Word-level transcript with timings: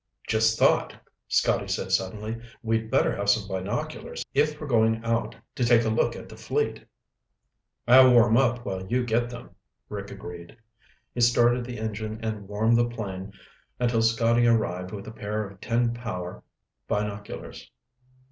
"Just 0.27 0.57
thought," 0.57 0.95
Scotty 1.27 1.67
said 1.67 1.91
suddenly. 1.91 2.41
"We'd 2.63 2.89
better 2.89 3.15
have 3.15 3.29
some 3.29 3.47
binoculars 3.47 4.25
if 4.33 4.59
we're 4.59 4.65
going 4.65 5.05
out 5.05 5.35
to 5.53 5.63
take 5.63 5.83
a 5.85 5.89
look 5.89 6.15
at 6.15 6.27
the 6.27 6.35
fleet." 6.35 6.83
"I'll 7.87 8.11
warm 8.11 8.35
up 8.35 8.65
while 8.65 8.83
you 8.87 9.05
get 9.05 9.29
them," 9.29 9.51
Rick 9.89 10.09
agreed. 10.09 10.57
He 11.13 11.21
started 11.21 11.63
the 11.65 11.77
engine 11.77 12.19
and 12.25 12.47
warmed 12.47 12.77
the 12.77 12.89
plane 12.89 13.31
until 13.79 14.01
Scotty 14.01 14.47
arrived 14.47 14.89
with 14.91 15.05
a 15.05 15.11
pair 15.11 15.47
of 15.47 15.61
ten 15.61 15.93
power 15.93 16.41
binoculars. 16.87 17.69